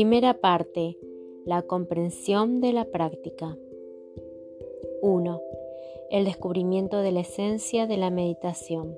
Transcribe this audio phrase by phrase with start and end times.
[0.00, 0.96] Primera parte.
[1.44, 3.58] La comprensión de la práctica.
[5.02, 5.42] 1.
[6.10, 8.96] El descubrimiento de la esencia de la meditación.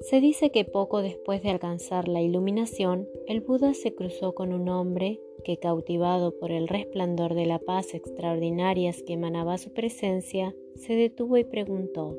[0.00, 4.68] Se dice que poco después de alcanzar la iluminación, el Buda se cruzó con un
[4.68, 10.94] hombre que, cautivado por el resplandor de la paz extraordinarias que emanaba su presencia, se
[10.94, 12.16] detuvo y preguntó,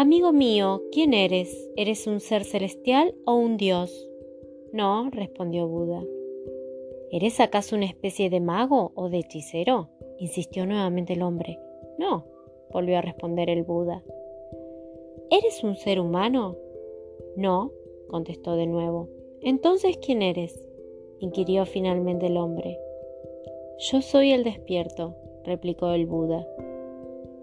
[0.00, 1.72] Amigo mío, ¿quién eres?
[1.74, 4.08] ¿Eres un ser celestial o un dios?
[4.72, 6.04] No, respondió Buda.
[7.10, 9.88] ¿Eres acaso una especie de mago o de hechicero?
[10.20, 11.58] insistió nuevamente el hombre.
[11.98, 12.26] No,
[12.72, 14.04] volvió a responder el Buda.
[15.32, 16.56] ¿Eres un ser humano?
[17.34, 17.72] No,
[18.06, 19.08] contestó de nuevo.
[19.42, 20.64] Entonces, ¿quién eres?
[21.18, 22.78] inquirió finalmente el hombre.
[23.80, 26.46] Yo soy el despierto, replicó el Buda.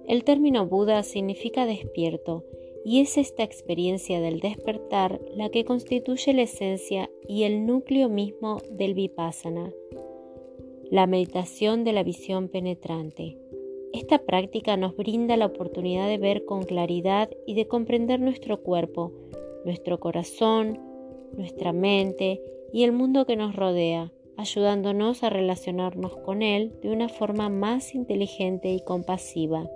[0.08, 2.44] El término Buda significa despierto
[2.86, 8.60] y es esta experiencia del despertar la que constituye la esencia y el núcleo mismo
[8.70, 9.74] del vipassana,
[10.92, 13.40] la meditación de la visión penetrante.
[13.92, 19.12] Esta práctica nos brinda la oportunidad de ver con claridad y de comprender nuestro cuerpo,
[19.66, 20.80] nuestro corazón,
[21.36, 22.40] nuestra mente
[22.72, 27.96] y el mundo que nos rodea, ayudándonos a relacionarnos con él de una forma más
[27.96, 29.68] inteligente y compasiva.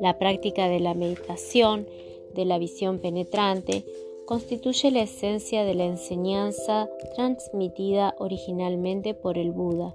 [0.00, 1.86] La práctica de la meditación,
[2.34, 3.84] de la visión penetrante,
[4.26, 9.94] constituye la esencia de la enseñanza transmitida originalmente por el Buda,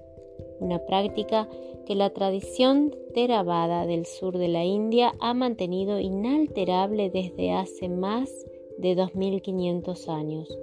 [0.59, 1.50] una práctica
[1.86, 8.30] que la tradición Theravada del sur de la India ha mantenido inalterable desde hace más
[8.77, 10.58] de 2500 años.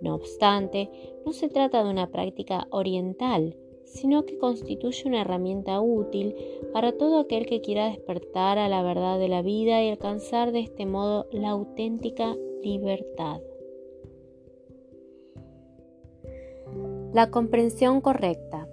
[0.00, 0.90] No obstante,
[1.26, 6.34] no se trata de una práctica oriental, sino que constituye una herramienta útil
[6.72, 10.60] para todo aquel que quiera despertar a la verdad de la vida y alcanzar de
[10.60, 13.40] este modo la auténtica libertad.
[17.12, 18.68] La comprensión correcta.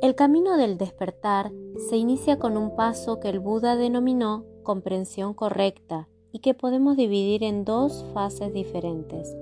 [0.00, 1.52] El camino del despertar
[1.88, 7.44] se inicia con un paso que el Buda denominó comprensión correcta y que podemos dividir
[7.44, 9.36] en dos fases diferentes.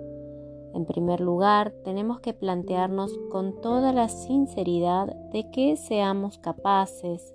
[0.74, 7.34] En primer lugar, tenemos que plantearnos con toda la sinceridad de que seamos capaces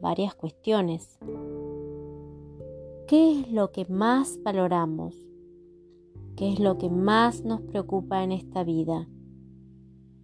[0.00, 1.18] varias cuestiones.
[3.06, 5.14] ¿Qué es lo que más valoramos?
[6.36, 9.08] ¿Qué es lo que más nos preocupa en esta vida?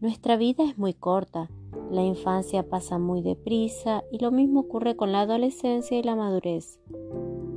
[0.01, 1.51] Nuestra vida es muy corta,
[1.91, 6.79] la infancia pasa muy deprisa y lo mismo ocurre con la adolescencia y la madurez.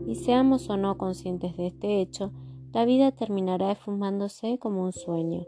[0.08, 2.32] Y seamos o no conscientes de este hecho,
[2.78, 5.48] la vida terminará esfumándose como un sueño.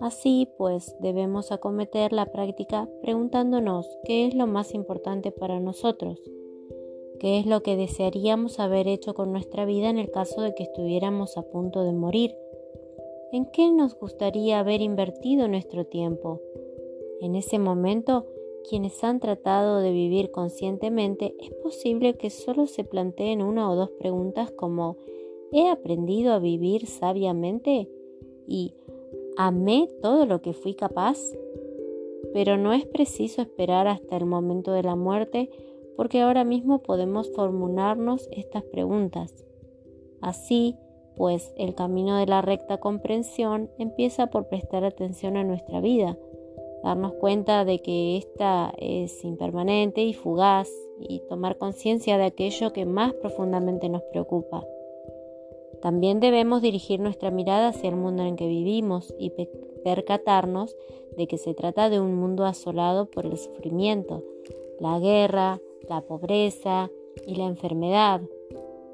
[0.00, 6.20] Así pues, debemos acometer la práctica preguntándonos qué es lo más importante para nosotros,
[7.20, 10.64] qué es lo que desearíamos haber hecho con nuestra vida en el caso de que
[10.64, 12.34] estuviéramos a punto de morir,
[13.30, 16.40] en qué nos gustaría haber invertido nuestro tiempo.
[17.20, 18.26] En ese momento,
[18.68, 23.90] quienes han tratado de vivir conscientemente, es posible que solo se planteen una o dos
[24.00, 24.96] preguntas como
[25.52, 27.88] He aprendido a vivir sabiamente
[28.46, 28.74] y
[29.36, 31.18] amé todo lo que fui capaz.
[32.32, 35.50] Pero no es preciso esperar hasta el momento de la muerte
[35.96, 39.44] porque ahora mismo podemos formularnos estas preguntas.
[40.20, 40.76] Así,
[41.16, 46.16] pues el camino de la recta comprensión empieza por prestar atención a nuestra vida,
[46.82, 52.86] darnos cuenta de que ésta es impermanente y fugaz y tomar conciencia de aquello que
[52.86, 54.64] más profundamente nos preocupa.
[55.82, 59.32] También debemos dirigir nuestra mirada hacia el mundo en que vivimos y
[59.82, 60.76] percatarnos
[61.16, 64.22] de que se trata de un mundo asolado por el sufrimiento,
[64.78, 66.90] la guerra, la pobreza
[67.26, 68.20] y la enfermedad.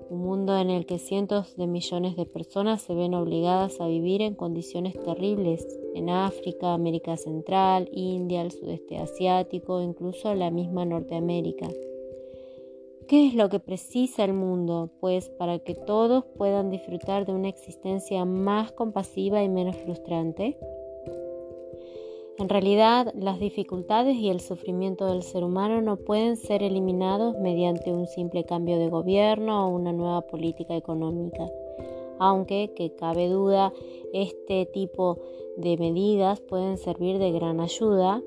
[0.08, 4.22] Un mundo en el que cientos de millones de personas se ven obligadas a vivir
[4.22, 11.69] en condiciones terribles en África, América Central, India, el sudeste asiático, incluso la misma Norteamérica.
[13.09, 14.91] ¿Qué es lo que precisa el mundo?
[14.99, 20.58] Pues para que todos puedan disfrutar de una existencia más compasiva y menos frustrante.
[22.38, 27.93] En realidad, las dificultades y el sufrimiento del ser humano no pueden ser eliminados mediante
[27.93, 31.49] un simple cambio de gobierno o una nueva política económica,
[32.19, 33.73] aunque, que cabe duda,
[34.12, 35.20] este tipo
[35.56, 38.20] de medidas pueden servir de gran ayuda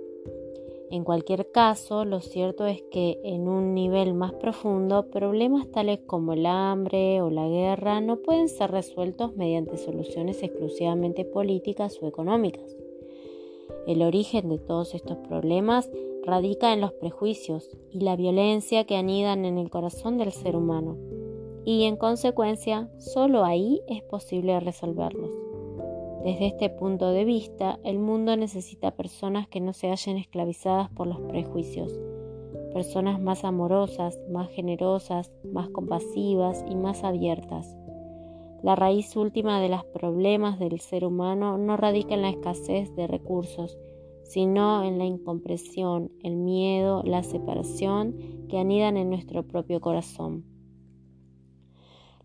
[0.92, 6.34] en cualquier caso, lo cierto es que en un nivel más profundo, problemas tales como
[6.34, 12.76] el hambre o la guerra no pueden ser resueltos mediante soluciones exclusivamente políticas o económicas.
[13.86, 15.90] El origen de todos estos problemas
[16.26, 20.98] radica en los prejuicios y la violencia que anidan en el corazón del ser humano,
[21.66, 25.39] y en consecuencia, solo ahí es posible resolverlos.
[26.24, 31.08] Desde este punto de vista, el mundo necesita personas que no se hallen esclavizadas por
[31.08, 31.98] los prejuicios,
[32.74, 37.74] personas más amorosas, más generosas, más compasivas y más abiertas.
[38.62, 43.08] La raíz última de los problemas del ser humano no radica en la escasez de
[43.08, 43.78] recursos,
[44.24, 50.44] sino en la incompresión, el miedo, la separación que anidan en nuestro propio corazón.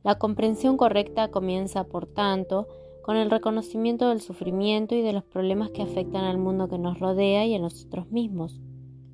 [0.03, 2.67] La comprensión correcta comienza, por tanto,
[3.05, 6.99] con el reconocimiento del sufrimiento y de los problemas que afectan al mundo que nos
[6.99, 8.61] rodea y a nosotros mismos.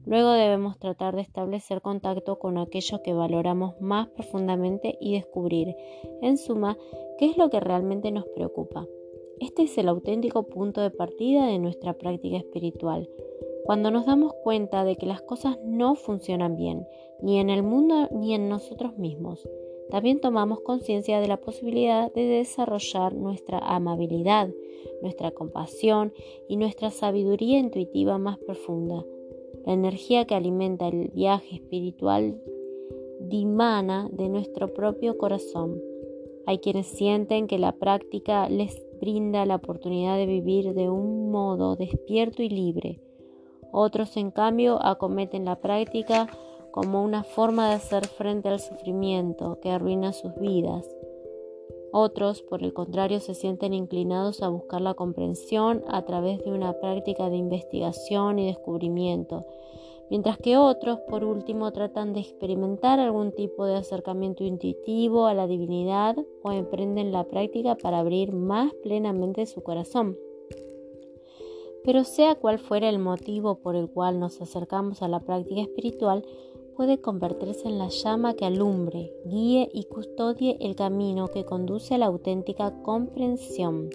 [0.06, 5.74] Luego debemos tratar de establecer contacto con aquello que valoramos más profundamente y descubrir,
[6.22, 6.78] en suma,
[7.18, 8.86] qué es lo que realmente nos preocupa.
[9.40, 13.08] Este es el auténtico punto de partida de nuestra práctica espiritual.
[13.64, 16.86] Cuando nos damos cuenta de que las cosas no funcionan bien,
[17.22, 19.46] ni en el mundo ni en nosotros mismos,
[19.90, 24.48] también tomamos conciencia de la posibilidad de desarrollar nuestra amabilidad,
[25.02, 26.12] nuestra compasión
[26.48, 29.04] y nuestra sabiduría intuitiva más profunda.
[29.66, 32.40] La energía que alimenta el viaje espiritual
[33.20, 35.80] dimana de nuestro propio corazón.
[36.46, 41.76] Hay quienes sienten que la práctica les brinda la oportunidad de vivir de un modo
[41.76, 43.00] despierto y libre.
[43.72, 46.28] Otros, en cambio, acometen la práctica
[46.70, 50.86] como una forma de hacer frente al sufrimiento que arruina sus vidas.
[51.92, 56.72] Otros, por el contrario, se sienten inclinados a buscar la comprensión a través de una
[56.74, 59.44] práctica de investigación y descubrimiento,
[60.08, 65.48] mientras que otros, por último, tratan de experimentar algún tipo de acercamiento intuitivo a la
[65.48, 70.16] divinidad o emprenden la práctica para abrir más plenamente su corazón.
[71.82, 76.24] Pero sea cual fuera el motivo por el cual nos acercamos a la práctica espiritual,
[76.80, 81.98] puede convertirse en la llama que alumbre, guíe y custodie el camino que conduce a
[81.98, 83.90] la auténtica comprensión.